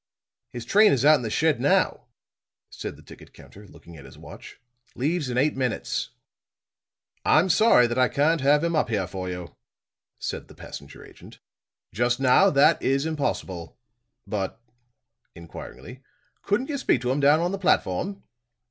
"His 0.49 0.65
train 0.65 0.91
is 0.93 1.05
out 1.05 1.17
in 1.17 1.21
the 1.21 1.29
shed 1.29 1.61
now," 1.61 2.07
said 2.71 2.95
the 2.95 3.03
ticket 3.03 3.35
counter, 3.35 3.67
looking 3.67 3.95
at 3.97 4.05
his 4.05 4.17
watch. 4.17 4.59
"Leaves 4.95 5.29
in 5.29 5.37
eight 5.37 5.55
minutes." 5.55 6.09
"I'm 7.23 7.51
sorry 7.51 7.85
that 7.85 7.99
I 7.99 8.07
can't 8.09 8.41
have 8.41 8.63
him 8.63 8.75
up 8.75 8.89
here 8.89 9.05
for 9.05 9.29
you," 9.29 9.55
said 10.17 10.47
the 10.47 10.55
passenger 10.55 11.05
agent. 11.05 11.37
"Just 11.93 12.19
now 12.19 12.49
that 12.49 12.81
is 12.81 13.05
impossible. 13.05 13.77
But," 14.25 14.59
inquiringly, 15.35 16.01
"couldn't 16.41 16.69
you 16.71 16.79
speak 16.79 17.01
to 17.01 17.11
him 17.11 17.19
down 17.19 17.39
on 17.39 17.51
the 17.51 17.59
platform?" 17.59 18.23